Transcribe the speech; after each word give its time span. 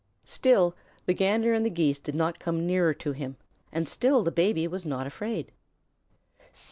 Still 0.25 0.75
the 1.05 1.13
Gander 1.13 1.53
and 1.53 1.63
the 1.63 1.69
Geese 1.69 1.99
did 1.99 2.15
not 2.15 2.39
come 2.39 2.65
nearer 2.65 2.91
to 2.91 3.11
him, 3.11 3.37
and 3.71 3.87
still 3.87 4.23
the 4.23 4.31
Baby 4.31 4.67
was 4.67 4.83
not 4.83 5.05
afraid. 5.05 5.51